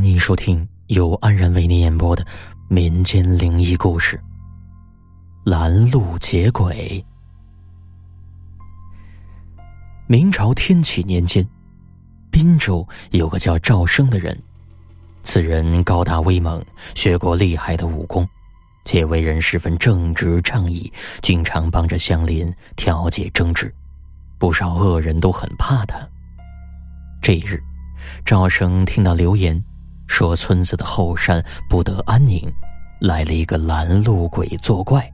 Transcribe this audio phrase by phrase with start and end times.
[0.00, 2.26] 欢迎收听由安然为您演播的
[2.68, 4.16] 民间灵异故事
[5.44, 7.04] 《拦路劫鬼》。
[10.06, 11.46] 明朝天启年间，
[12.30, 14.42] 滨州有个叫赵生的人，
[15.22, 18.26] 此人高大威猛，学过厉害的武功，
[18.86, 20.90] 且为人十分正直仗义，
[21.20, 23.70] 经常帮着乡邻调解争执，
[24.38, 26.00] 不少恶人都很怕他。
[27.20, 27.62] 这一日。
[28.24, 29.62] 赵生听到流言，
[30.10, 32.52] 说村子的后山不得安宁，
[33.00, 35.08] 来了一个拦路鬼作怪。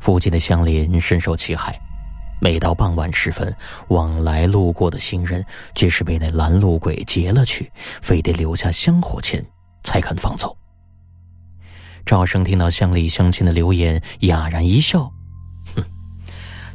[0.00, 1.76] 附近的乡邻深受其害，
[2.40, 3.54] 每到傍晚时分，
[3.88, 9.44] 往来路过的行人皆是被那拦路鬼劫了去，非得留下香火钱
[9.82, 10.56] 才肯放走。
[12.06, 15.10] 赵生听到乡里乡亲的流言，哑然一笑
[15.74, 15.82] ：“哼，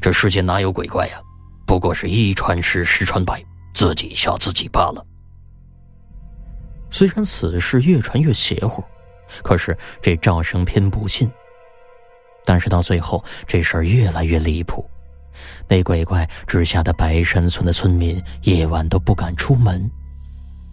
[0.00, 1.20] 这世间哪有鬼怪呀？
[1.68, 3.40] 不过是一传十，十传百。”
[3.72, 5.06] 自己吓自己罢了。
[6.90, 8.82] 虽然此事越传越邪乎，
[9.42, 11.30] 可是这赵生偏不信。
[12.44, 14.84] 但是到最后，这事儿越来越离谱，
[15.68, 19.88] 那鬼怪只吓得白山村的村民夜晚都不敢出门，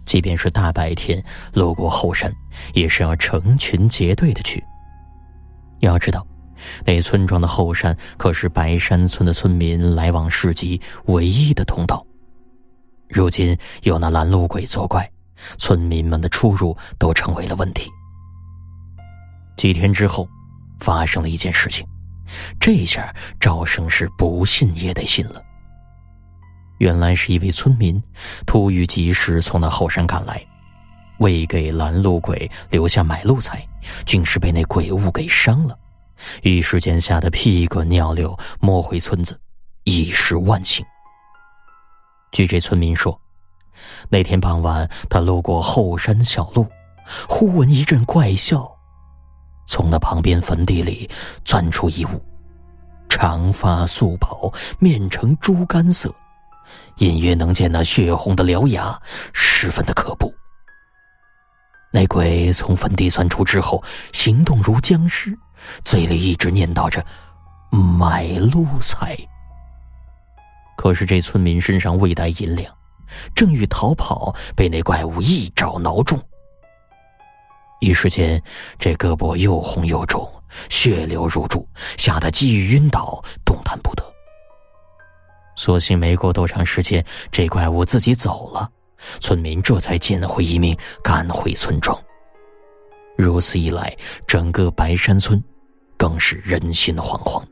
[0.06, 2.32] 即便是大白天路过后山，
[2.72, 4.64] 也是要成群结队的去。
[5.80, 6.26] 要知道，
[6.84, 12.04] 那村庄的后山可是白山村的村民来往市集唯一的通道。
[13.08, 15.08] 如今有那拦路鬼作怪，
[15.56, 17.90] 村民们的出入都成为了问题。
[19.56, 20.28] 几天之后，
[20.80, 21.86] 发生了一件事情，
[22.60, 25.42] 这下赵生是不信也得信了。
[26.78, 28.00] 原来是一位村民
[28.46, 30.40] 突遇急事从那后山赶来，
[31.18, 33.66] 为给拦路鬼留下买路财，
[34.06, 35.76] 竟是被那鬼物给伤了，
[36.42, 39.36] 一时间吓得屁滚尿流，摸回村子，
[39.82, 40.86] 一时万幸。
[42.30, 43.20] 据这村民说，
[44.08, 46.66] 那天傍晚，他路过后山小路，
[47.28, 48.70] 忽闻一阵怪笑，
[49.66, 51.08] 从那旁边坟地里
[51.44, 52.22] 钻出一物，
[53.08, 56.14] 长发素袍，面呈猪肝色，
[56.98, 59.00] 隐约能见那血红的獠牙，
[59.32, 60.32] 十分的可怖。
[61.90, 63.82] 那鬼从坟地钻出之后，
[64.12, 65.36] 行动如僵尸，
[65.84, 67.04] 嘴里一直念叨着
[67.98, 69.16] “买路财”。
[70.76, 72.72] 可是这村民身上未带银两，
[73.34, 76.20] 正欲逃跑，被那怪物一爪挠中。
[77.80, 78.42] 一时间，
[78.78, 80.28] 这胳膊又红又肿，
[80.68, 84.02] 血流如注，吓得几欲晕倒，动弹不得。
[85.54, 88.68] 所幸没过多长时间，这怪物自己走了，
[89.20, 91.96] 村民这才捡回一命，赶回村庄。
[93.16, 93.96] 如此一来，
[94.26, 95.42] 整个白山村
[95.96, 97.42] 更是人心惶惶。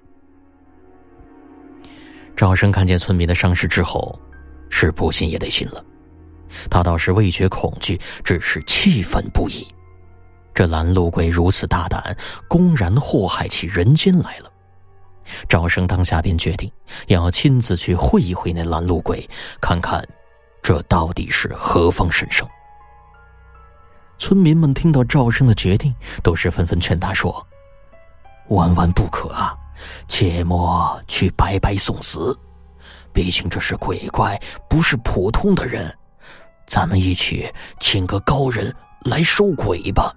[2.37, 4.17] 赵生看见村民的伤势之后，
[4.79, 5.83] 是不信也得信了。
[6.69, 9.67] 他倒是未觉恐惧，只是气愤不已。
[10.53, 12.15] 这拦路鬼如此大胆，
[12.47, 14.53] 公然祸害起人间来了。
[15.49, 16.71] 赵生当下便决定
[17.07, 19.27] 要亲自去会一会那拦路鬼，
[19.63, 20.07] 看看
[20.63, 22.47] 这到底是何方神圣。
[24.19, 27.47] 村民们听到赵生的决定，都是纷纷劝他说
[28.49, 29.57] ：“万万不可啊！”
[30.09, 32.39] 切莫去白白送死，
[33.17, 34.39] 毕竟这是鬼怪，
[34.69, 35.91] 不是普通的人。
[36.67, 37.51] 咱们一起
[37.81, 38.71] 请个高人
[39.07, 40.15] 来收鬼吧。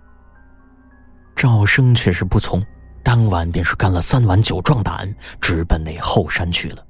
[1.34, 2.62] 赵生却是不从，
[3.02, 6.86] 当晚便是干了三碗酒壮胆，直奔那后山去了。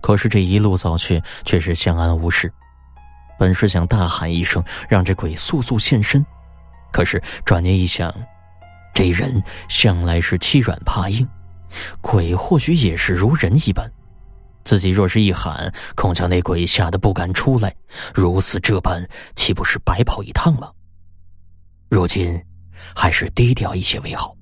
[0.00, 2.48] 可是这一路走去，却是相安无事。
[3.36, 6.24] 本是想大喊一声，让这鬼速速现身，
[6.92, 8.14] 可是转念一想，
[8.94, 11.28] 这人向来是欺软怕硬。
[12.00, 13.90] 鬼或许也是如人一般，
[14.64, 17.74] 自己若是一喊，恐将那鬼吓得不敢出来。
[18.14, 20.70] 如此这般，岂不是白跑一趟吗？
[21.88, 22.42] 如今，
[22.94, 24.34] 还是低调一些为好。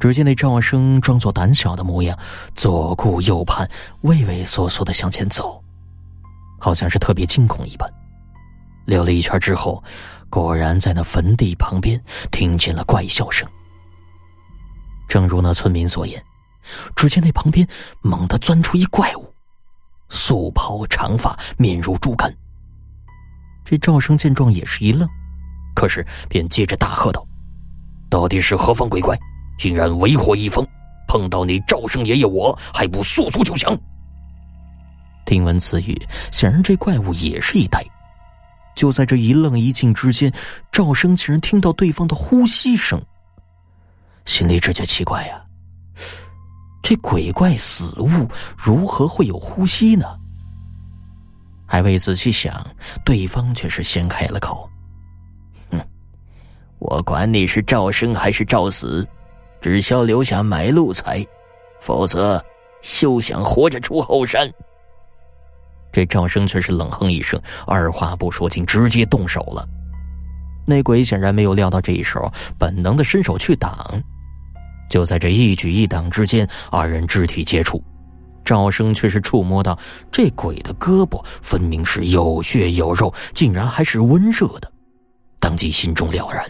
[0.00, 2.18] 只见那赵生装作胆小的模样，
[2.54, 3.68] 左顾右盼，
[4.02, 5.62] 畏畏缩缩的向前走，
[6.60, 7.88] 好像是特别惊恐一般。
[8.86, 9.82] 溜了一圈之后，
[10.28, 11.98] 果然在那坟地旁边
[12.30, 13.48] 听见了怪笑声。
[15.08, 16.22] 正如那村民所言，
[16.96, 17.66] 只见那旁边
[18.02, 19.32] 猛地钻出一怪物，
[20.08, 22.34] 素袍长发，面如猪肝。
[23.64, 25.08] 这赵生见状也是一愣，
[25.74, 27.26] 可是便接着大喝道
[28.10, 29.18] ：“到底是何方鬼怪，
[29.58, 30.66] 竟然为祸一方？
[31.06, 33.76] 碰到你赵生爷爷，我还不速速就降！”
[35.26, 35.96] 听闻此语，
[36.32, 37.84] 显然这怪物也是一呆。
[38.74, 40.32] 就在这一愣一静之间，
[40.72, 43.00] 赵生竟然听到对方的呼吸声。
[44.26, 45.43] 心里只觉奇怪呀，
[46.84, 50.04] 这鬼怪死物如何会有呼吸呢？
[51.66, 52.64] 还未仔细想，
[53.06, 54.68] 对方却是先开了口
[55.72, 55.80] ：“哼，
[56.78, 59.04] 我管你是赵生还是赵死，
[59.62, 61.26] 只需要留下买路财，
[61.80, 62.44] 否则
[62.82, 64.46] 休想活着出后山。”
[65.90, 69.66] 这赵生却是冷哼一声，二话不说，竟直接动手了。
[70.66, 73.72] 那鬼显然没有料到这一手，本能的伸手去挡。
[74.88, 77.82] 就在这一举一挡之间，二人肢体接触，
[78.44, 79.78] 赵生却是触摸到
[80.10, 84.70] 这鬼的胳膊，分明是有血有肉，竟然还是温热的。
[85.40, 86.44] 当即心中了然，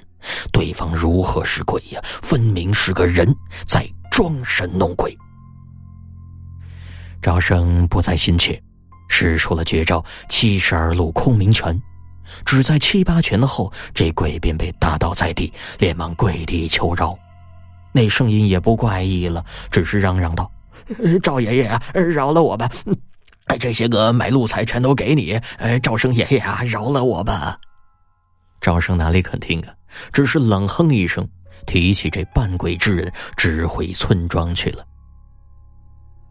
[0.53, 2.01] 对方如何是鬼呀？
[2.23, 3.35] 分明是个人
[3.67, 5.17] 在装神弄鬼。
[7.23, 8.61] 赵生不再心切。
[9.07, 11.81] 使出了绝招七十二路空明拳，
[12.45, 17.17] 只在七八拳后，这鬼便被打倒在地，连忙跪地求饶。
[17.97, 20.51] 那声音也不怪异了，只是嚷嚷道
[21.23, 22.69] ：“赵爷爷，饶了我吧！
[23.61, 25.41] 这些个买路财全都给你，
[25.81, 27.57] 赵生爷爷啊，饶了我吧！”
[28.61, 29.73] 赵生哪里肯听啊，
[30.13, 31.25] 只是冷哼一声，
[31.67, 34.85] 提起这扮鬼之人，直回村庄去了。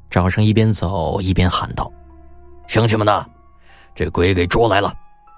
[0.10, 1.90] 赵生一边走一边喊道。
[2.68, 3.26] 乡亲们呐，
[3.96, 4.94] 这鬼给捉来了，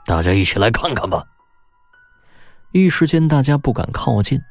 [0.07, 1.23] 大家一起来看看吧。
[2.71, 4.41] 一时间，大家不敢靠近。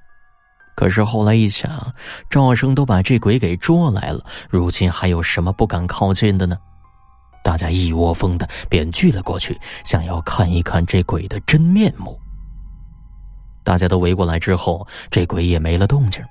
[0.74, 1.94] 可是后来一想，
[2.28, 6.56] 赵生都把这鬼给捉来了，如今还有什么不敢靠近的呢？
[7.42, 12.18] 大家一窝蜂的便聚了过去，想要看一看这鬼的真面目。
[13.62, 16.24] 大家都围过来之后，这鬼也没了动静。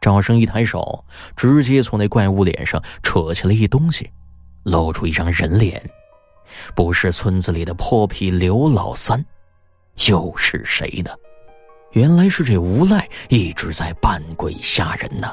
[0.00, 1.04] 赵生一抬手，
[1.36, 4.10] 直接从那怪物脸上扯下了一东西。
[4.62, 5.82] 露出一张人脸，
[6.74, 9.24] 不是村子里的泼皮刘老三，
[9.94, 11.10] 就是谁呢？
[11.92, 15.28] 原来是这无赖一直在扮鬼吓人呢。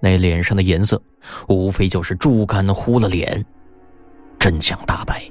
[0.00, 1.00] 那脸上的颜色，
[1.48, 3.44] 无非就是猪肝糊了脸。
[4.38, 5.22] 真相大白，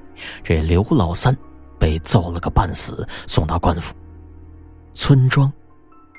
[0.43, 1.35] 这刘老三
[1.79, 3.93] 被揍了个半死，送到官府。
[4.95, 5.51] 村庄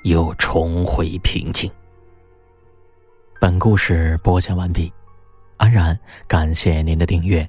[0.05, 1.70] 又重回平静。
[3.40, 4.93] 本故事播讲完毕。
[5.56, 7.49] 安然，感谢您的订阅。